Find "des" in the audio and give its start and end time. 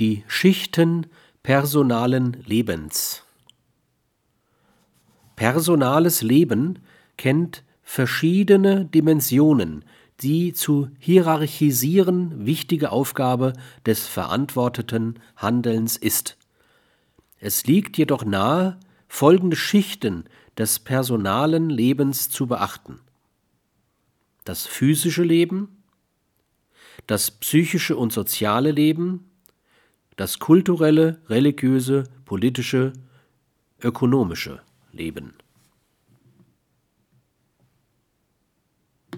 13.84-14.06, 20.56-20.78